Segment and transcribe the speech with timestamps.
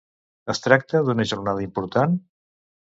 [0.53, 2.21] Es tracta d'una jornada important?